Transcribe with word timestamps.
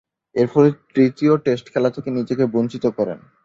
এরফলে 0.35 0.69
তৃতীয় 0.93 1.33
টেস্ট 1.37 1.65
খেলা 1.73 1.89
থেকে 1.89 2.09
নিজেকে 2.11 2.43
বঞ্চিত 2.45 2.85
করেন। 2.97 3.19